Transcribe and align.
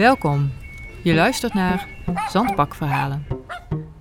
Welkom. 0.00 0.50
Je 1.02 1.14
luistert 1.14 1.54
naar 1.54 1.88
Zandbakverhalen. 2.30 3.26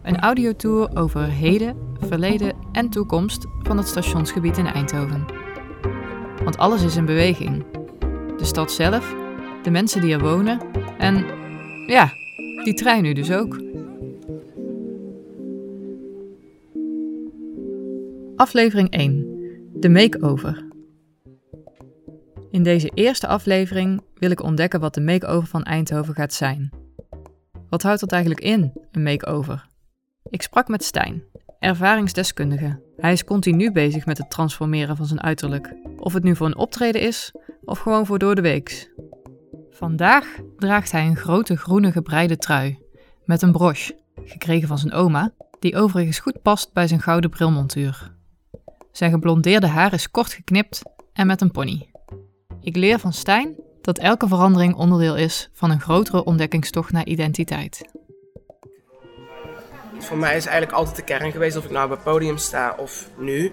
Een 0.02 0.20
audiotour 0.20 0.98
over 0.98 1.24
heden, 1.24 1.78
verleden 2.00 2.56
en 2.72 2.90
toekomst 2.90 3.46
van 3.62 3.78
het 3.78 3.88
stationsgebied 3.88 4.58
in 4.58 4.66
Eindhoven. 4.66 5.26
Want 6.44 6.58
alles 6.58 6.84
is 6.84 6.96
in 6.96 7.06
beweging. 7.06 7.66
De 8.38 8.46
stad 8.46 8.72
zelf, 8.72 9.16
de 9.64 9.72
mensen 9.72 10.02
die 10.02 10.14
er 10.14 10.20
wonen 10.20 10.60
en 10.98 11.26
ja, 11.88 12.14
die 12.64 12.74
trein 12.74 13.04
nu 13.04 13.14
dus 13.14 13.32
ook. 13.32 13.62
Aflevering 18.36 18.90
1. 18.90 19.26
De 19.74 19.90
makeover. 19.90 20.69
In 22.52 22.64
deze 22.64 22.90
eerste 22.94 23.28
aflevering 23.28 24.02
wil 24.16 24.32
ik 24.32 24.44
ontdekken 24.44 24.80
wat 24.80 24.94
de 24.94 25.02
makeover 25.02 25.48
van 25.48 25.64
Eindhoven 25.64 26.14
gaat 26.14 26.34
zijn. 26.34 26.70
Wat 27.70 27.84
houdt 27.84 28.00
dat 28.00 28.12
eigenlijk 28.12 28.44
in, 28.44 28.74
een 28.92 29.04
makeover? 29.04 29.68
Ik 30.30 30.42
sprak 30.42 30.68
met 30.68 30.84
Stijn, 30.84 31.24
ervaringsdeskundige. 31.60 32.82
Hij 32.98 33.12
is 33.12 33.24
continu 33.24 33.72
bezig 33.72 34.06
met 34.06 34.18
het 34.18 34.30
transformeren 34.30 34.98
van 34.98 35.06
zijn 35.06 35.22
uiterlijk. 35.22 35.76
Of 35.98 36.14
het 36.14 36.24
nu 36.24 36.36
voor 36.36 36.48
een 36.48 36.58
optreden 36.58 37.02
is, 37.02 37.34
of 37.64 37.80
gewoon 37.80 38.06
voor 38.06 38.20
door 38.20 38.36
de 38.36 38.42
weeks. 38.42 38.90
Vandaag 39.70 40.26
draagt 40.58 40.92
hij 40.92 41.06
een 41.06 41.18
grote 41.18 41.58
groene 41.58 41.92
gebreide 41.92 42.38
trui, 42.38 42.80
met 43.26 43.42
een 43.42 43.52
broche, 43.52 43.96
gekregen 44.24 44.68
van 44.68 44.78
zijn 44.78 44.94
oma, 44.94 45.32
die 45.60 45.76
overigens 45.76 46.20
goed 46.20 46.42
past 46.42 46.74
bij 46.74 46.88
zijn 46.88 47.02
gouden 47.02 47.30
brilmontuur. 47.30 48.12
Zijn 48.92 49.12
geblondeerde 49.12 49.68
haar 49.68 49.94
is 49.94 50.12
kort 50.12 50.34
geknipt 50.34 50.82
en 51.14 51.28
met 51.28 51.42
een 51.42 51.52
pony. 51.52 51.90
Ik 52.70 52.76
leer 52.76 53.00
van 53.00 53.14
Stijn 53.14 53.56
dat 53.82 53.98
elke 53.98 54.28
verandering 54.28 54.76
onderdeel 54.76 55.16
is 55.16 55.50
van 55.54 55.72
een 55.72 55.82
grotere 55.82 56.24
ontdekkingstocht 56.24 56.92
naar 56.92 57.06
identiteit. 57.06 57.82
Voor 60.00 60.18
mij 60.18 60.36
is 60.36 60.46
eigenlijk 60.46 60.78
altijd 60.78 60.96
de 60.96 61.04
kern 61.04 61.32
geweest, 61.32 61.58
of 61.58 61.64
ik 61.64 61.72
nou 61.72 61.86
op 61.86 61.92
het 61.92 62.04
podium 62.04 62.38
sta 62.38 62.76
of 62.78 63.10
nu, 63.18 63.52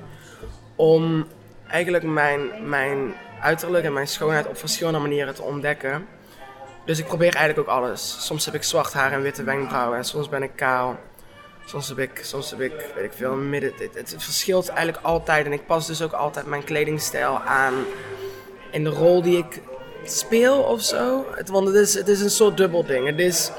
om 0.75 1.27
eigenlijk 1.69 2.05
mijn, 2.05 2.69
mijn 2.69 3.15
uiterlijk 3.41 3.85
en 3.85 3.93
mijn 3.93 4.09
schoonheid 4.09 4.49
op 4.49 4.57
verschillende 4.57 4.99
manieren 4.99 5.35
te 5.35 5.43
ontdekken. 5.43 6.07
Dus 6.85 6.99
ik 6.99 7.07
probeer 7.07 7.35
eigenlijk 7.35 7.69
ook 7.69 7.77
alles. 7.77 8.27
Soms 8.27 8.45
heb 8.45 8.55
ik 8.55 8.63
zwart 8.63 8.93
haar 8.93 9.13
en 9.13 9.23
witte 9.23 9.43
wenkbrauwen 9.43 9.99
en 9.99 10.05
soms 10.05 10.29
ben 10.29 10.43
ik 10.43 10.53
kaal. 10.55 10.99
Soms 11.65 11.89
heb 11.89 11.99
ik, 11.99 12.21
soms 12.23 12.51
heb 12.51 12.61
ik, 12.61 12.93
weet 12.95 13.05
ik 13.05 13.13
veel, 13.13 13.35
midden. 13.35 13.73
Het, 13.79 13.95
het, 13.95 14.13
het 14.13 14.25
verschilt 14.25 14.69
eigenlijk 14.69 15.07
altijd 15.07 15.47
en 15.47 15.53
ik 15.53 15.67
pas 15.67 15.87
dus 15.87 16.03
ook 16.03 16.13
altijd 16.13 16.47
mijn 16.47 16.65
kledingstijl 16.65 17.39
aan 17.39 17.75
in 18.77 18.85
de 18.85 18.91
rol 18.91 19.23
die 19.23 19.39
ik 19.39 19.61
speel 20.05 20.59
of 20.59 20.83
zo. 20.83 21.25
Het, 21.31 21.49
want 21.49 21.67
het 21.67 21.77
is, 21.77 21.95
het 21.95 22.09
is 22.09 22.21
een 22.21 22.31
soort 22.31 22.57
dubbel 22.57 22.85
ding. 22.85 23.07
Het 23.07 23.19
is, 23.19 23.51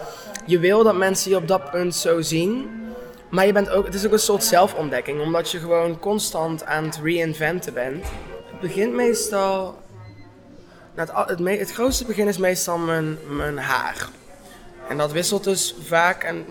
je 0.46 0.60
wil 0.60 0.84
dat 0.84 0.96
mensen 0.96 1.30
je 1.32 1.38
op 1.38 1.48
dat 1.48 1.72
punt 1.72 1.96
zo 1.96 2.22
zien. 2.22 2.70
Maar 3.30 3.46
je 3.46 3.54
bent 3.54 3.70
ook, 3.70 3.86
het 3.86 3.94
is 3.94 4.06
ook 4.06 4.12
een 4.12 4.20
soort 4.20 4.44
zelfontdekking. 4.44 5.22
Omdat 5.22 5.52
je 5.52 5.60
gewoon 5.60 6.00
constant 6.00 6.66
aan 6.66 6.84
het 6.84 7.00
reinventen 7.04 7.74
bent. 7.74 8.06
Het 8.52 8.60
begint 8.60 8.94
meestal... 8.94 9.78
Het, 10.96 11.12
het, 11.14 11.40
me- 11.40 11.58
het 11.58 11.72
grootste 11.72 12.06
begin 12.06 12.28
is 12.28 12.38
meestal 12.38 12.78
mijn, 12.78 13.18
mijn 13.28 13.58
haar. 13.58 14.08
En 14.90 14.98
dat 14.98 15.12
wisselt 15.12 15.44
dus 15.44 15.76
vaak. 15.84 16.24
En 16.24 16.46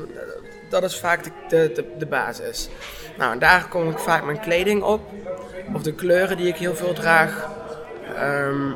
dat 0.70 0.82
is 0.82 0.98
vaak 0.98 1.24
de, 1.24 1.30
de, 1.74 1.84
de, 1.98 2.06
basis. 2.06 2.68
Nou, 3.18 3.38
daar 3.38 3.68
kom 3.68 3.90
ik 3.90 3.98
vaak 3.98 4.24
mijn 4.24 4.40
kleding 4.40 4.82
op. 4.82 5.00
Of 5.74 5.82
de 5.82 5.92
kleuren 5.92 6.36
die 6.36 6.48
ik 6.48 6.56
heel 6.56 6.74
veel 6.74 6.92
draag. 6.92 7.55
Ehm, 8.16 8.72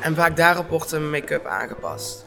en 0.00 0.14
vaak 0.14 0.36
daarop 0.36 0.68
wordt 0.68 0.90
de 0.90 0.98
make-up 0.98 1.44
aangepast. 1.44 2.26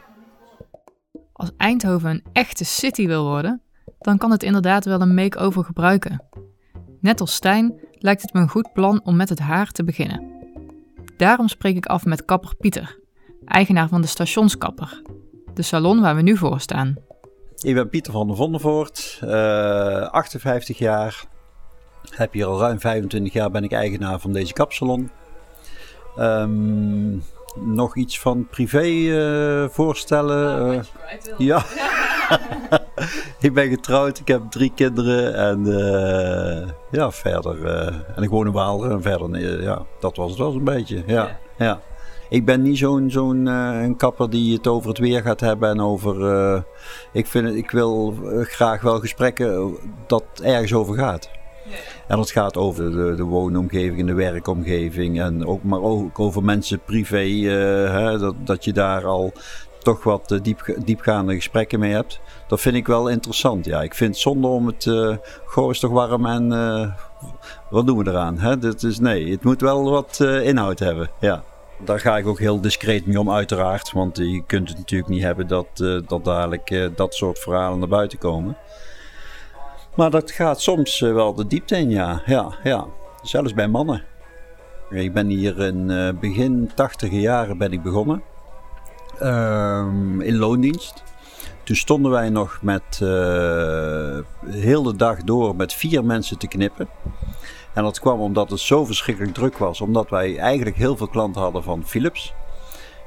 Als 1.34 1.52
Eindhoven 1.58 2.10
een 2.10 2.24
echte 2.34 2.66
city 2.66 3.08
wil 3.08 3.24
worden, 3.24 3.62
dan 4.00 4.18
kan 4.18 4.32
het 4.32 4.44
inderdaad 4.44 4.86
wel 4.86 5.02
een 5.02 5.14
make-over 5.14 5.64
gebruiken. 5.64 6.24
Net 7.00 7.22
als 7.22 7.34
Stijn 7.34 7.80
lijkt 7.92 8.22
het 8.22 8.34
me 8.34 8.40
een 8.40 8.50
goed 8.50 8.74
plan 8.74 9.02
om 9.04 9.16
met 9.16 9.30
het 9.30 9.40
haar 9.40 9.72
te 9.72 9.84
beginnen. 9.84 10.32
Daarom 11.18 11.48
spreek 11.48 11.76
ik 11.76 11.86
af 11.86 12.06
met 12.06 12.26
kapper 12.26 12.56
Pieter, 12.56 13.00
eigenaar 13.46 13.88
van 13.88 14.02
de 14.02 14.08
stationskapper, 14.08 15.02
de 15.54 15.62
salon 15.62 16.02
waar 16.02 16.16
we 16.16 16.22
nu 16.22 16.38
voor 16.38 16.60
staan. 16.60 16.96
Ik 17.62 17.74
ben 17.74 17.90
Pieter 17.90 18.14
van 18.14 18.28
der 18.28 18.36
Vondervoort, 18.36 19.20
eh 19.22 20.10
58 20.10 20.78
jaar. 20.78 21.26
Heb 22.10 22.34
hier 22.34 22.46
al 22.46 22.60
ruim 22.60 22.80
25 22.80 23.34
jaar 23.34 23.52
ben 23.52 23.64
ik 23.64 23.72
eigenaar 23.72 24.20
van 24.20 24.34
deze 24.34 24.54
kapsalon. 24.54 25.10
Ehm, 26.16 27.18
nog 27.56 27.96
iets 27.96 28.20
van 28.20 28.48
privé 28.50 28.82
eh, 28.82 29.70
voorstellen? 29.70 30.74
Eh, 30.74 30.84
ja. 31.38 31.64
ik 33.48 33.54
ben 33.54 33.70
getrouwd, 33.70 34.20
ik 34.20 34.28
heb 34.28 34.42
drie 34.50 34.72
kinderen 34.76 35.36
en 35.36 35.66
eh, 35.66 36.70
ja, 36.92 37.12
verder. 37.12 37.66
en 38.16 38.24
ik 38.24 38.30
woon 38.30 38.46
in 38.46 38.52
Waalre 38.52 38.90
en 38.90 39.02
verder, 39.02 39.62
ja, 39.62 39.86
dat 40.00 40.16
was 40.18 40.30
het 40.30 40.40
wel 40.40 40.52
zo'n 40.52 40.64
beetje. 40.64 41.04
Ja, 41.06 41.40
ja. 41.58 41.80
Ik 42.30 42.46
ben 42.46 42.62
niet 42.62 42.78
zo'n 42.78 43.12
zo'n 43.12 43.46
een 43.46 43.96
kapper 43.96 44.30
die 44.30 44.54
het 44.54 44.68
over 44.68 44.90
het 44.90 44.98
weer 44.98 45.22
gaat 45.22 45.40
hebben 45.40 45.70
en 45.70 45.82
over. 45.82 46.64
ik, 47.12 47.28
vind 47.28 47.56
ik 47.56 47.72
wil 47.72 48.16
graag 48.42 48.82
wel 48.82 49.00
gesprekken 49.00 49.78
dat 50.08 50.24
ergens 50.44 50.74
over 50.74 50.96
gaat. 50.96 51.30
En 52.08 52.18
dat 52.18 52.32
gaat 52.32 52.58
over 52.58 52.92
de, 52.92 53.16
de 53.16 53.24
woonomgeving 53.24 54.00
en 54.00 54.06
de 54.06 54.14
werkomgeving. 54.14 55.22
En 55.22 55.46
ook, 55.46 55.64
maar 55.64 55.82
ook 55.82 56.20
over 56.20 56.44
mensen 56.44 56.80
privé. 56.86 57.18
eh, 57.18 57.92
hè, 57.92 58.18
dat, 58.18 58.36
dat 58.44 58.64
je 58.64 58.74
daar 58.74 59.06
al 59.06 59.32
toch 59.80 60.04
wat 60.04 60.32
eh, 60.32 60.40
diep, 60.42 60.76
diepgaande 60.86 61.36
gesprekken 61.36 61.80
mee 61.80 61.92
hebt. 61.92 62.20
Dat 62.48 62.62
vind 62.62 62.76
ik 62.76 62.88
wel 62.88 63.08
interessant. 63.08 63.66
Ja, 63.66 63.82
ik 63.82 63.94
vind 63.94 64.10
het 64.14 64.20
zonde 64.20 64.48
om 64.48 64.68
het. 64.68 64.86
eh 64.86 65.16
goh, 65.46 65.70
is 65.70 65.80
toch 65.80 65.92
warm 65.92 66.26
en. 66.26 66.50
wat 67.70 67.88
doen 67.88 67.98
we 67.98 68.10
eraan? 68.10 68.40
Hè? 68.40 68.74
Is, 68.88 69.00
nee, 69.00 69.32
het 69.32 69.44
moet 69.44 69.62
wel 69.62 69.90
wat 69.90 70.20
inhoud 70.20 70.80
hebben. 70.80 71.10
Ja. 71.20 71.44
Daar 71.86 72.00
ga 72.00 72.18
ik 72.18 72.28
ook 72.28 72.40
heel 72.40 72.62
discreet 72.62 73.06
mee 73.06 73.20
om, 73.20 73.32
uiteraard. 73.32 73.92
Want 73.92 74.18
je 74.18 74.44
kunt 74.46 74.70
het 74.70 74.78
natuurlijk 74.78 75.10
niet 75.10 75.24
hebben 75.24 75.48
dat, 75.48 75.68
dat 76.08 76.26
dadelijk 76.26 76.90
dat 76.96 77.14
soort 77.16 77.40
verhalen 77.40 77.80
naar 77.80 77.88
buiten 77.88 78.18
komen. 78.18 78.58
Maar 79.96 80.10
dat 80.10 80.32
gaat 80.32 80.62
soms 80.62 81.02
eh, 81.02 81.14
wel 81.14 81.34
de 81.34 81.48
diepte 81.48 81.78
in, 81.78 81.90
ja. 81.90 82.22
ja, 82.26 82.56
ja. 82.64 82.86
Zelfs 83.22 83.54
bij 83.54 83.68
mannen. 83.68 84.04
Ik 84.90 85.14
ben 85.14 85.28
hier 85.28 85.60
in 85.62 85.90
eh, 85.90 86.10
begin 86.20 86.72
tachtige 86.76 87.20
jaren 87.20 87.58
ben 87.58 87.72
ik 87.72 87.84
begonnen. 87.84 88.24
Ehm, 89.20 90.22
in 90.22 90.38
loondienst. 90.38 91.04
Toen 91.64 91.76
stonden 91.76 92.12
wij 92.12 92.30
nog 92.30 92.60
met 92.62 92.84
eh 93.02 94.18
heel 94.46 94.84
de 94.84 94.96
dag 94.96 95.24
door 95.24 95.56
met 95.56 95.74
vier 95.74 96.06
mensen 96.06 96.38
te 96.38 96.48
knippen. 96.48 96.88
En 97.74 97.84
dat 97.84 98.00
kwam 98.00 98.20
omdat 98.20 98.50
het 98.50 98.60
zo 98.60 98.86
verschrikkelijk 98.86 99.34
druk 99.34 99.58
was. 99.58 99.82
Omdat 99.82 100.10
wij 100.10 100.38
eigenlijk 100.38 100.76
heel 100.76 100.98
veel 100.98 101.08
klanten 101.08 101.42
hadden 101.42 101.64
van 101.64 101.84
Philips. 101.86 102.34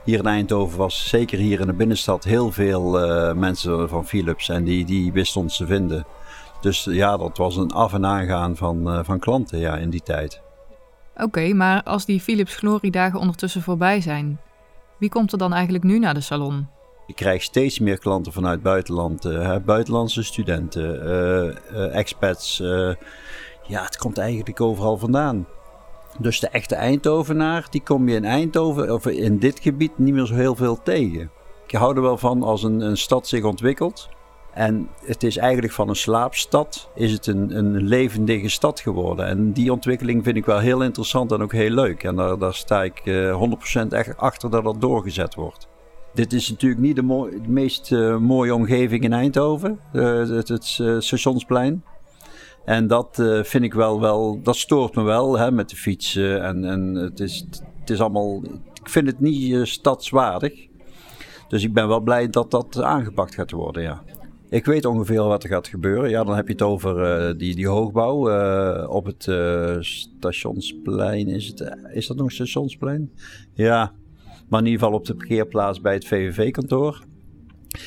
Hier 0.04 0.18
in 0.18 0.26
Eindhoven 0.26 0.78
was 0.78 1.08
zeker 1.08 1.38
hier 1.38 1.60
in 1.60 1.66
de 1.66 1.72
binnenstad 1.72 2.24
heel 2.24 2.52
veel 2.52 2.90
mensen 3.34 3.88
van 3.88 4.06
Philips. 4.06 4.48
En 4.48 4.64
die, 4.64 4.84
die 4.84 5.12
wisten 5.12 5.40
ons 5.40 5.56
te 5.56 5.66
vinden. 5.66 6.06
Dus 6.60 6.84
ja, 6.84 7.16
dat 7.16 7.36
was 7.36 7.56
een 7.56 7.70
af- 7.72 7.92
en 7.92 8.06
aangaan 8.06 8.56
van, 8.56 8.90
eh, 8.90 9.00
van 9.02 9.18
klanten 9.18 9.58
ja, 9.58 9.76
in 9.76 9.90
die 9.90 10.02
tijd. 10.02 10.40
Oké, 11.16 11.52
maar 11.54 11.82
als 11.82 12.04
die 12.04 12.20
Philips 12.20 12.56
Gloriedagen 12.56 13.18
ondertussen 13.18 13.62
voorbij 13.62 14.00
zijn, 14.00 14.40
wie 14.98 15.08
komt 15.08 15.32
er 15.32 15.38
dan 15.38 15.52
eigenlijk 15.52 15.84
nu 15.84 15.98
naar 15.98 16.14
de 16.14 16.20
salon? 16.20 16.66
Je 17.06 17.14
krijgt 17.14 17.44
steeds 17.44 17.78
meer 17.78 17.98
klanten 17.98 18.32
vanuit 18.32 18.62
buitenland. 18.62 19.24
eh, 19.24 19.42
hè, 19.42 19.60
buitenlandse 19.60 20.22
studenten, 20.22 21.02
eh, 21.72 21.96
expats. 21.96 22.56
ja, 23.66 23.82
het 23.84 23.96
komt 23.96 24.18
eigenlijk 24.18 24.60
overal 24.60 24.96
vandaan. 24.98 25.46
Dus 26.18 26.40
de 26.40 26.48
echte 26.48 26.74
Eindhovenaar, 26.74 27.66
die 27.70 27.82
kom 27.82 28.08
je 28.08 28.14
in 28.14 28.24
Eindhoven 28.24 28.92
of 28.94 29.06
in 29.06 29.38
dit 29.38 29.60
gebied 29.60 29.98
niet 29.98 30.14
meer 30.14 30.26
zo 30.26 30.34
heel 30.34 30.54
veel 30.54 30.82
tegen. 30.82 31.30
Ik 31.66 31.74
hou 31.74 31.96
er 31.96 32.02
wel 32.02 32.16
van 32.18 32.42
als 32.42 32.62
een, 32.62 32.80
een 32.80 32.96
stad 32.96 33.26
zich 33.28 33.44
ontwikkelt. 33.44 34.08
En 34.56 34.88
het 35.04 35.22
is 35.22 35.36
eigenlijk 35.36 35.72
van 35.72 35.88
een 35.88 35.96
slaapstad, 35.96 36.88
is 36.94 37.12
het 37.12 37.26
een, 37.26 37.56
een 37.56 37.82
levendige 37.82 38.48
stad 38.48 38.80
geworden. 38.80 39.26
En 39.26 39.52
die 39.52 39.72
ontwikkeling 39.72 40.24
vind 40.24 40.36
ik 40.36 40.44
wel 40.44 40.58
heel 40.58 40.82
interessant 40.82 41.32
en 41.32 41.42
ook 41.42 41.52
heel 41.52 41.70
leuk. 41.70 42.02
En 42.04 42.16
daar, 42.16 42.38
daar 42.38 42.54
sta 42.54 42.82
ik 42.82 42.98
eh, 43.04 43.84
100% 43.84 43.88
echt 43.88 44.16
achter 44.16 44.50
dat 44.50 44.64
dat 44.64 44.80
doorgezet 44.80 45.34
wordt. 45.34 45.68
Dit 46.14 46.32
is 46.32 46.50
natuurlijk 46.50 46.80
niet 46.80 46.96
de, 46.96 47.02
mooi- 47.02 47.40
meest 47.46 47.92
eh, 47.92 48.16
mooie 48.16 48.54
omgeving 48.54 49.04
in 49.04 49.12
Eindhoven, 49.12 49.78
eh, 49.92 50.02
het, 50.28 50.48
het 50.48 50.78
eh, 50.80 50.96
stationsplein. 50.98 51.84
En 52.64 52.86
dat 52.86 53.18
eh, 53.18 53.42
vind 53.42 53.64
ik 53.64 53.74
wel, 53.74 54.00
wel, 54.00 54.40
dat 54.42 54.56
stoort 54.56 54.94
me 54.94 55.02
wel 55.02 55.38
hè, 55.38 55.50
met 55.52 55.70
de 55.70 55.76
fietsen. 55.76 56.42
En, 56.42 56.64
en 56.64 56.94
het, 56.94 57.20
is, 57.20 57.46
het 57.80 57.90
is 57.90 58.00
allemaal, 58.00 58.42
ik 58.82 58.88
vind 58.88 59.06
het 59.06 59.20
niet 59.20 59.54
eh, 59.54 59.64
stadswaardig. 59.64 60.66
Dus 61.48 61.62
ik 61.64 61.72
ben 61.72 61.88
wel 61.88 62.00
blij 62.00 62.28
dat 62.28 62.50
dat 62.50 62.82
aangepakt 62.82 63.34
gaat 63.34 63.50
worden, 63.50 63.82
ja. 63.82 64.02
Ik 64.48 64.64
weet 64.64 64.84
ongeveer 64.84 65.22
wat 65.22 65.42
er 65.42 65.48
gaat 65.48 65.68
gebeuren. 65.68 66.10
Ja, 66.10 66.24
dan 66.24 66.36
heb 66.36 66.46
je 66.46 66.52
het 66.52 66.62
over 66.62 67.02
eh, 67.02 67.38
die, 67.38 67.54
die 67.54 67.68
hoogbouw 67.68 68.30
eh, 68.30 68.90
op 68.90 69.04
het 69.04 69.28
eh, 69.28 69.76
stationsplein. 69.80 71.28
Is, 71.28 71.46
het, 71.46 71.76
is 71.92 72.06
dat 72.06 72.16
nog 72.16 72.32
stationsplein? 72.32 73.10
Ja, 73.54 73.92
Maar 74.48 74.60
in 74.60 74.66
ieder 74.66 74.80
geval 74.80 74.98
op 74.98 75.06
de 75.06 75.14
parkeerplaats 75.14 75.80
bij 75.80 75.94
het 75.94 76.06
VVV-kantoor. 76.06 77.04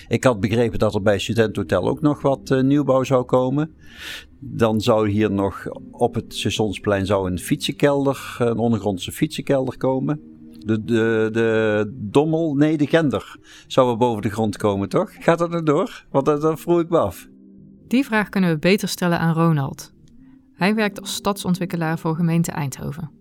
Ik 0.08 0.24
had 0.24 0.40
begrepen 0.40 0.80
dat 0.80 0.96
er 0.96 1.02
bij 1.02 1.20
Studentenhotel 1.20 1.90
ook 1.90 2.02
nog 2.02 2.22
wat 2.22 2.62
nieuwbouw 2.62 3.04
zou 3.04 3.24
komen. 3.24 3.74
Dan 4.40 4.82
zou 4.82 5.10
hier 5.10 5.32
nog 5.32 5.68
op 5.92 6.16
het 6.16 6.36
stationsplein 6.36 7.06
zou 7.06 7.32
een 7.32 7.40
fietsenkelder, 7.40 8.36
een 8.40 8.58
ondergrondse 8.58 9.12
fietsenkelder 9.12 9.78
komen. 9.78 10.29
De, 10.66 10.84
de, 10.84 11.30
de 11.32 11.86
dommel, 11.96 12.56
nee, 12.56 12.78
de 12.78 12.88
gender 12.88 13.36
zou 13.68 13.92
er 13.92 13.98
boven 13.98 14.22
de 14.22 14.30
grond 14.30 14.58
komen, 14.58 14.90
toch? 14.90 15.12
Gaat 15.20 15.40
dat 15.40 15.54
er 15.54 15.66
door? 15.66 16.06
Want 16.12 16.26
dat, 16.26 16.42
dat 16.42 16.60
vroeg 16.60 16.80
ik 16.80 16.90
me 16.90 16.98
af. 16.98 17.28
Die 17.88 18.06
vraag 18.06 18.30
kunnen 18.30 18.50
we 18.50 18.58
beter 18.58 18.88
stellen 18.88 19.20
aan 19.20 19.34
Ronald. 19.34 19.94
Hij 20.54 20.76
werkt 20.76 21.02
als 21.02 21.14
stadsontwikkelaar 21.14 22.00
voor 22.00 22.16
gemeente 22.16 22.52
Eindhoven. 22.52 23.12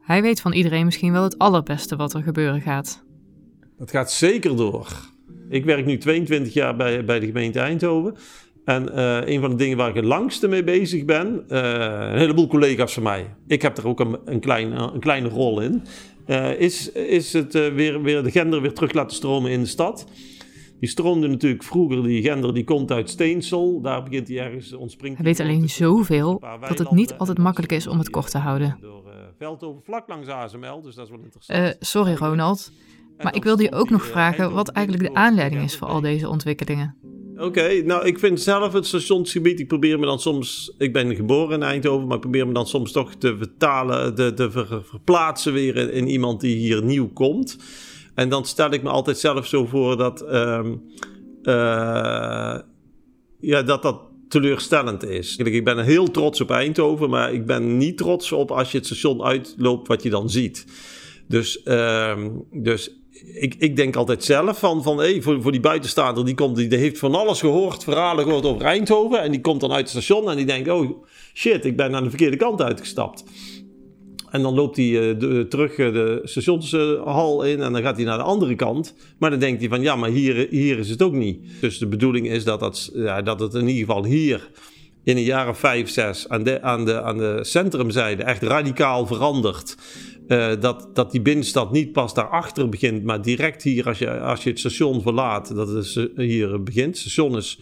Hij 0.00 0.22
weet 0.22 0.40
van 0.40 0.52
iedereen 0.52 0.84
misschien 0.84 1.12
wel 1.12 1.22
het 1.22 1.38
allerbeste 1.38 1.96
wat 1.96 2.14
er 2.14 2.22
gebeuren 2.22 2.60
gaat. 2.60 3.04
Dat 3.78 3.90
gaat 3.90 4.12
zeker 4.12 4.56
door. 4.56 4.88
Ik 5.48 5.64
werk 5.64 5.86
nu 5.86 5.98
22 5.98 6.52
jaar 6.52 6.76
bij, 6.76 7.04
bij 7.04 7.20
de 7.20 7.26
gemeente 7.26 7.60
Eindhoven. 7.60 8.16
En 8.64 8.88
uh, 8.94 9.18
een 9.24 9.40
van 9.40 9.50
de 9.50 9.56
dingen 9.56 9.76
waar 9.76 9.88
ik 9.88 9.94
het 9.94 10.04
langste 10.04 10.48
mee 10.48 10.64
bezig 10.64 11.04
ben, 11.04 11.44
uh, 11.48 11.58
een 12.10 12.18
heleboel 12.18 12.46
collega's 12.46 12.94
van 12.94 13.02
mij, 13.02 13.34
ik 13.46 13.62
heb 13.62 13.76
er 13.76 13.86
ook 13.86 14.00
een, 14.00 14.18
een, 14.24 14.40
klein, 14.40 14.72
een 14.72 15.00
kleine 15.00 15.28
rol 15.28 15.60
in, 15.60 15.82
uh, 16.26 16.60
is, 16.60 16.92
is 16.92 17.32
het 17.32 17.52
weer, 17.52 18.02
weer 18.02 18.22
de 18.22 18.30
gender 18.30 18.60
weer 18.60 18.72
terug 18.72 18.92
laten 18.92 19.16
stromen 19.16 19.50
in 19.50 19.60
de 19.60 19.66
stad. 19.66 20.06
Die 20.80 20.88
stroomde 20.88 21.28
natuurlijk 21.28 21.62
vroeger, 21.62 22.02
die 22.02 22.22
gender, 22.22 22.54
die 22.54 22.64
komt 22.64 22.90
uit 22.90 23.10
Steensel. 23.10 23.80
Daar 23.80 24.02
begint 24.02 24.28
hij 24.28 24.38
ergens, 24.38 24.72
ontspringt. 24.72 25.16
Hij 25.16 25.26
weet 25.26 25.40
alleen 25.40 25.68
zoveel 25.68 26.42
dat 26.68 26.78
het 26.78 26.90
niet 26.90 27.14
altijd 27.18 27.38
makkelijk 27.38 27.72
is 27.72 27.86
om 27.86 27.98
het 27.98 28.10
kort 28.10 28.30
te 28.30 28.38
houden. 28.38 28.78
Door 28.80 29.02
uh, 29.06 29.12
Veldhoven 29.38 29.82
vlak 29.82 30.08
langs 30.08 30.28
ASML, 30.28 30.82
dus 30.82 30.94
dat 30.94 31.04
is 31.04 31.10
wel 31.10 31.20
interessant. 31.22 31.76
Sorry 31.80 32.14
Ronald, 32.14 32.72
maar 33.18 33.34
ik 33.34 33.44
wilde 33.44 33.62
je 33.62 33.72
ook 33.72 33.90
nog 33.90 34.06
vragen 34.06 34.52
wat 34.52 34.68
eigenlijk 34.68 35.08
de 35.08 35.20
aanleiding 35.20 35.62
is 35.62 35.76
voor 35.76 35.88
al 35.88 36.00
deze 36.00 36.28
ontwikkelingen. 36.28 36.96
Oké, 37.38 37.82
nou 37.82 38.06
ik 38.06 38.18
vind 38.18 38.40
zelf 38.40 38.72
het 38.72 38.86
stationsgebied, 38.86 39.60
ik 39.60 39.68
probeer 39.68 39.98
me 39.98 40.06
dan 40.06 40.20
soms, 40.20 40.74
ik 40.78 40.92
ben 40.92 41.14
geboren 41.14 41.54
in 41.54 41.62
Eindhoven, 41.62 42.06
maar 42.06 42.16
ik 42.16 42.22
probeer 42.22 42.46
me 42.46 42.52
dan 42.52 42.66
soms 42.66 42.92
toch 42.92 43.14
te 43.14 43.36
vertalen, 43.36 44.14
te, 44.14 44.34
te 44.34 44.50
ver, 44.50 44.84
verplaatsen 44.84 45.52
weer 45.52 45.92
in, 45.92 46.08
iemand 46.08 46.40
die 46.40 46.56
hier 46.56 46.82
nieuw 46.84 47.08
komt. 47.08 47.58
En 48.14 48.28
dan 48.28 48.44
stel 48.44 48.70
ik 48.70 48.82
me 48.82 48.88
altijd 48.88 49.18
zelf 49.18 49.46
zo 49.46 49.66
voor 49.66 49.96
dat, 49.96 50.32
um, 50.32 50.82
uh, 51.42 52.58
ja, 53.40 53.62
dat 53.62 53.82
dat 53.82 54.00
teleurstellend 54.28 55.04
is. 55.04 55.36
Ik 55.36 55.64
ben 55.64 55.84
heel 55.84 56.10
trots 56.10 56.40
op 56.40 56.50
Eindhoven, 56.50 57.10
maar 57.10 57.32
ik 57.32 57.46
ben 57.46 57.76
niet 57.76 57.96
trots 57.96 58.32
op 58.32 58.50
als 58.50 58.72
je 58.72 58.78
het 58.78 58.86
station 58.86 59.22
uitloopt 59.22 59.88
wat 59.88 60.02
je 60.02 60.10
dan 60.10 60.30
ziet. 60.30 60.66
Dus, 61.28 61.60
uh, 61.64 62.26
dus 62.52 62.90
ik, 63.24 63.54
ik 63.58 63.76
denk 63.76 63.96
altijd 63.96 64.24
zelf 64.24 64.58
van, 64.58 64.82
van 64.82 64.98
hey, 64.98 65.22
voor, 65.22 65.42
voor 65.42 65.52
die 65.52 65.60
buitenstaander, 65.60 66.24
die, 66.24 66.34
komt, 66.34 66.56
die, 66.56 66.78
heeft 66.78 66.98
van 66.98 67.14
alles 67.14 67.40
gehoord, 67.40 67.84
verhalen 67.84 68.24
gehoord 68.24 68.44
over 68.44 68.62
Eindhoven. 68.62 69.22
En 69.22 69.30
die 69.30 69.40
komt 69.40 69.60
dan 69.60 69.72
uit 69.72 69.80
het 69.80 69.88
station 69.88 70.30
en 70.30 70.36
die 70.36 70.46
denkt, 70.46 70.68
oh 70.68 71.04
shit, 71.34 71.64
ik 71.64 71.76
ben 71.76 71.94
aan 71.94 72.02
de 72.02 72.08
verkeerde 72.08 72.36
kant 72.36 72.62
uitgestapt. 72.62 73.24
En 74.30 74.42
dan 74.42 74.54
loopt 74.54 74.76
hij 74.76 75.16
de, 75.16 75.46
terug 75.48 75.78
uh, 75.78 75.92
de 75.92 76.20
stationshal 76.24 77.44
in 77.44 77.62
en 77.62 77.72
dan 77.72 77.82
gaat 77.82 77.96
hij 77.96 78.04
naar 78.04 78.18
de 78.18 78.24
andere 78.24 78.54
kant. 78.54 78.94
Maar 79.18 79.30
dan 79.30 79.38
denkt 79.38 79.60
hij 79.60 79.68
van 79.68 79.82
ja, 79.82 79.96
maar 79.96 80.10
hier, 80.10 80.46
hier 80.50 80.78
is 80.78 80.90
het 80.90 81.02
ook 81.02 81.12
niet. 81.12 81.40
Dus 81.60 81.78
de 81.78 81.86
bedoeling 81.86 82.28
is 82.28 82.44
dat, 82.44 82.60
dat, 82.60 82.90
ja, 82.94 83.22
dat 83.22 83.40
het 83.40 83.54
in 83.54 83.68
ieder 83.68 83.86
geval 83.86 84.04
hier 84.04 84.50
in 85.14 85.22
jaar 85.22 85.48
of 85.48 85.58
vijf, 85.58 85.88
zes 85.88 86.28
aan 86.28 86.42
de, 86.42 86.62
aan 86.62 86.84
de, 86.84 87.02
aan 87.02 87.18
de 87.18 87.38
centrumzijde 87.42 88.22
echt 88.22 88.42
radicaal 88.42 89.06
verandert. 89.06 89.76
Uh, 90.28 90.52
dat, 90.60 90.88
dat 90.92 91.10
die 91.10 91.20
binnenstad 91.20 91.72
niet 91.72 91.92
pas 91.92 92.14
daarachter 92.14 92.68
begint, 92.68 93.04
maar 93.04 93.22
direct 93.22 93.62
hier 93.62 93.86
als 93.86 93.98
je, 93.98 94.20
als 94.20 94.42
je 94.42 94.50
het 94.50 94.58
station 94.58 95.02
verlaat, 95.02 95.54
dat 95.54 95.68
het 95.68 96.10
hier 96.16 96.62
begint. 96.62 96.86
Het 96.86 96.98
station 96.98 97.36
is 97.36 97.58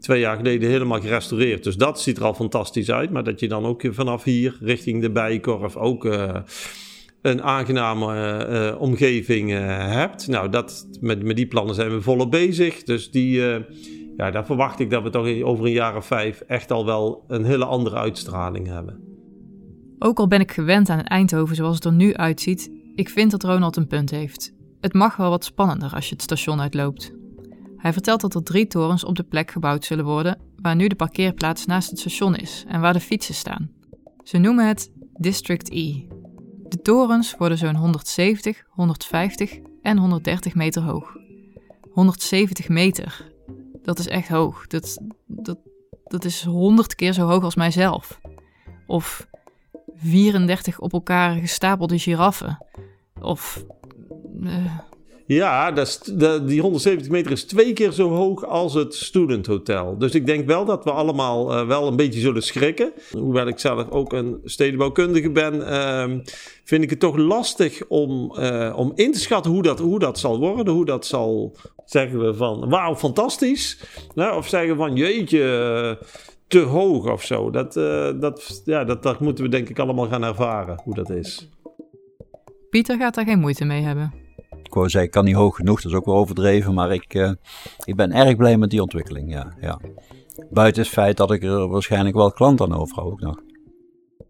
twee 0.00 0.20
jaar 0.20 0.36
geleden 0.36 0.70
helemaal 0.70 1.00
gerestaureerd. 1.00 1.64
Dus 1.64 1.76
dat 1.76 2.00
ziet 2.00 2.16
er 2.16 2.24
al 2.24 2.34
fantastisch 2.34 2.90
uit. 2.90 3.10
Maar 3.10 3.24
dat 3.24 3.40
je 3.40 3.48
dan 3.48 3.64
ook 3.64 3.82
vanaf 3.90 4.24
hier 4.24 4.56
richting 4.60 5.00
de 5.00 5.10
Bijenkorf 5.10 5.76
ook 5.76 6.04
uh, 6.04 6.36
een 7.22 7.42
aangename 7.42 8.76
omgeving 8.78 9.50
hebt. 9.50 10.28
Nou, 10.28 10.48
dat, 10.48 10.88
met, 11.00 11.22
met 11.22 11.36
die 11.36 11.46
plannen 11.46 11.74
zijn 11.74 11.90
we 11.90 12.00
volop 12.00 12.30
bezig. 12.30 12.82
Dus 12.82 13.10
die, 13.10 13.40
ja, 14.16 14.30
daar 14.30 14.46
verwacht 14.46 14.80
ik 14.80 14.90
dat 14.90 15.02
we 15.02 15.10
toch 15.10 15.42
over 15.42 15.64
een 15.64 15.72
jaar 15.72 15.96
of 15.96 16.06
vijf 16.06 16.40
echt 16.40 16.70
al 16.70 16.86
wel 16.86 17.24
een 17.28 17.44
hele 17.44 17.64
andere 17.64 17.96
uitstraling 17.96 18.66
hebben. 18.66 19.11
Ook 20.04 20.18
al 20.18 20.26
ben 20.26 20.40
ik 20.40 20.52
gewend 20.52 20.88
aan 20.88 21.02
Eindhoven 21.02 21.56
zoals 21.56 21.74
het 21.74 21.84
er 21.84 21.92
nu 21.92 22.14
uitziet, 22.14 22.70
ik 22.94 23.08
vind 23.08 23.30
dat 23.30 23.42
Ronald 23.42 23.76
een 23.76 23.86
punt 23.86 24.10
heeft. 24.10 24.52
Het 24.80 24.92
mag 24.92 25.16
wel 25.16 25.30
wat 25.30 25.44
spannender 25.44 25.94
als 25.94 26.08
je 26.08 26.14
het 26.14 26.22
station 26.22 26.60
uitloopt. 26.60 27.12
Hij 27.76 27.92
vertelt 27.92 28.20
dat 28.20 28.34
er 28.34 28.42
drie 28.42 28.66
torens 28.66 29.04
op 29.04 29.16
de 29.16 29.22
plek 29.22 29.50
gebouwd 29.50 29.84
zullen 29.84 30.04
worden 30.04 30.38
waar 30.56 30.76
nu 30.76 30.86
de 30.86 30.94
parkeerplaats 30.94 31.66
naast 31.66 31.90
het 31.90 31.98
station 31.98 32.36
is 32.36 32.64
en 32.68 32.80
waar 32.80 32.92
de 32.92 33.00
fietsen 33.00 33.34
staan. 33.34 33.70
Ze 34.22 34.38
noemen 34.38 34.68
het 34.68 34.90
District 35.16 35.70
E. 35.70 36.06
De 36.68 36.80
torens 36.82 37.36
worden 37.36 37.58
zo'n 37.58 37.76
170, 37.76 38.62
150 38.68 39.58
en 39.82 39.98
130 39.98 40.54
meter 40.54 40.82
hoog. 40.82 41.16
170 41.90 42.68
meter, 42.68 43.32
dat 43.82 43.98
is 43.98 44.08
echt 44.08 44.28
hoog. 44.28 44.66
Dat, 44.66 44.98
dat, 45.26 45.58
dat 46.04 46.24
is 46.24 46.44
100 46.44 46.94
keer 46.94 47.12
zo 47.12 47.26
hoog 47.26 47.44
als 47.44 47.54
mijzelf. 47.54 48.20
Of 48.86 49.30
34 50.04 50.80
op 50.80 50.92
elkaar 50.92 51.36
gestapelde 51.36 51.98
giraffen. 51.98 52.66
Of. 53.20 53.64
Uh... 54.42 54.78
Ja, 55.26 55.70
dat 55.70 56.12
die 56.46 56.60
170 56.60 57.10
meter 57.10 57.32
is 57.32 57.44
twee 57.44 57.72
keer 57.72 57.90
zo 57.90 58.08
hoog 58.08 58.46
als 58.46 58.74
het 58.74 58.94
Student 58.94 59.46
Hotel. 59.46 59.98
Dus 59.98 60.14
ik 60.14 60.26
denk 60.26 60.46
wel 60.46 60.64
dat 60.64 60.84
we 60.84 60.90
allemaal 60.90 61.52
uh, 61.52 61.66
wel 61.66 61.86
een 61.86 61.96
beetje 61.96 62.20
zullen 62.20 62.42
schrikken. 62.42 62.92
Hoewel 63.10 63.46
ik 63.46 63.58
zelf 63.58 63.90
ook 63.90 64.12
een 64.12 64.40
stedenbouwkundige 64.44 65.30
ben, 65.30 65.54
uh, 65.54 66.04
vind 66.64 66.82
ik 66.82 66.90
het 66.90 67.00
toch 67.00 67.16
lastig 67.16 67.82
om, 67.88 68.34
uh, 68.38 68.72
om 68.76 68.92
in 68.94 69.12
te 69.12 69.20
schatten 69.20 69.52
hoe 69.52 69.62
dat, 69.62 69.78
hoe 69.78 69.98
dat 69.98 70.18
zal 70.18 70.38
worden. 70.38 70.74
Hoe 70.74 70.84
dat 70.84 71.06
zal, 71.06 71.56
zeggen 71.84 72.24
we 72.24 72.34
van, 72.34 72.68
wauw, 72.68 72.96
fantastisch. 72.96 73.80
Nou, 74.14 74.36
of 74.36 74.48
zeggen 74.48 74.76
van, 74.76 74.96
jeetje 74.96 75.98
te 76.52 76.60
hoog 76.60 77.10
of 77.10 77.22
zo. 77.22 77.50
Dat, 77.50 77.76
uh, 77.76 78.10
dat, 78.20 78.62
ja, 78.64 78.84
dat, 78.84 79.02
dat 79.02 79.20
moeten 79.20 79.44
we 79.44 79.50
denk 79.50 79.68
ik 79.68 79.78
allemaal 79.78 80.08
gaan 80.08 80.24
ervaren, 80.24 80.80
hoe 80.84 80.94
dat 80.94 81.10
is. 81.10 81.48
Pieter 82.70 82.96
gaat 82.96 83.14
daar 83.14 83.24
geen 83.24 83.38
moeite 83.38 83.64
mee 83.64 83.82
hebben. 83.82 84.12
Ik 84.62 84.74
wou 84.74 84.88
zeggen, 84.88 85.02
ik 85.02 85.10
kan 85.10 85.24
niet 85.24 85.34
hoog 85.34 85.56
genoeg, 85.56 85.80
dat 85.80 85.92
is 85.92 85.98
ook 85.98 86.04
wel 86.04 86.16
overdreven, 86.16 86.74
maar 86.74 86.92
ik, 86.92 87.14
uh, 87.14 87.32
ik 87.84 87.96
ben 87.96 88.12
erg 88.12 88.36
blij 88.36 88.56
met 88.56 88.70
die 88.70 88.82
ontwikkeling, 88.82 89.32
ja, 89.32 89.56
ja. 89.60 89.80
Buiten 90.50 90.82
het 90.82 90.90
feit 90.90 91.16
dat 91.16 91.30
ik 91.30 91.42
er 91.42 91.68
waarschijnlijk 91.68 92.16
wel 92.16 92.32
klant 92.32 92.60
aan 92.60 92.74
overhoud 92.74 93.12
ook 93.12 93.20
nog. 93.20 93.40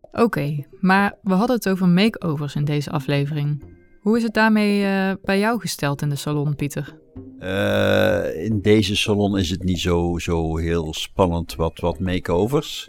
Oké, 0.00 0.22
okay, 0.22 0.66
maar 0.80 1.18
we 1.22 1.34
hadden 1.34 1.56
het 1.56 1.68
over 1.68 1.88
makeovers 1.88 2.54
in 2.54 2.64
deze 2.64 2.90
aflevering. 2.90 3.64
Hoe 4.00 4.16
is 4.16 4.22
het 4.22 4.34
daarmee 4.34 4.82
uh, 4.82 5.12
bij 5.22 5.38
jou 5.38 5.60
gesteld 5.60 6.02
in 6.02 6.08
de 6.08 6.16
salon, 6.16 6.54
Pieter? 6.56 6.98
Uh, 7.42 8.44
in 8.44 8.60
deze 8.60 8.96
salon 8.96 9.38
is 9.38 9.50
het 9.50 9.62
niet 9.62 9.80
zo, 9.80 10.18
zo 10.18 10.56
heel 10.56 10.94
spannend 10.94 11.54
wat, 11.54 11.78
wat 11.80 11.98
makeovers. 11.98 12.88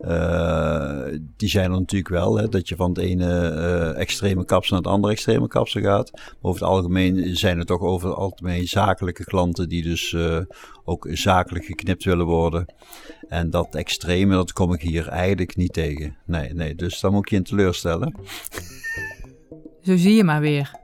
Uh, 0.00 1.04
die 1.36 1.48
zijn 1.48 1.72
er 1.72 1.78
natuurlijk 1.78 2.10
wel, 2.10 2.38
hè, 2.38 2.48
dat 2.48 2.68
je 2.68 2.76
van 2.76 2.88
het 2.88 2.98
ene 2.98 3.52
uh, 3.52 3.98
extreme 3.98 4.44
kapsel 4.44 4.74
naar 4.74 4.84
het 4.84 4.92
andere 4.92 5.12
extreme 5.12 5.48
kapsel 5.48 5.80
gaat. 5.80 6.10
Maar 6.12 6.36
over 6.40 6.60
het 6.60 6.70
algemeen 6.70 7.36
zijn 7.36 7.58
het 7.58 7.66
toch 7.66 7.80
over 7.80 8.08
het 8.08 8.18
algemeen 8.18 8.68
zakelijke 8.68 9.24
klanten 9.24 9.68
die 9.68 9.82
dus 9.82 10.16
ook 10.84 11.08
zakelijk 11.10 11.64
geknipt 11.64 12.04
willen 12.04 12.26
worden. 12.26 12.74
En 13.28 13.50
dat 13.50 13.74
extreme, 13.74 14.34
dat 14.34 14.52
kom 14.52 14.72
ik 14.72 14.80
hier 14.80 15.08
eigenlijk 15.08 15.56
niet 15.56 15.72
tegen. 15.72 16.16
Nee, 16.24 16.54
nee, 16.54 16.74
dus 16.74 17.00
dan 17.00 17.12
moet 17.12 17.24
ik 17.24 17.30
je 17.30 17.36
in 17.36 17.42
teleurstellen. 17.42 18.14
Zo 19.82 19.96
zie 19.96 20.14
je 20.14 20.24
maar 20.24 20.40
weer. 20.40 20.78